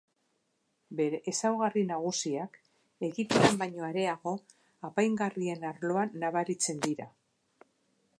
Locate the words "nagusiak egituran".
1.89-3.59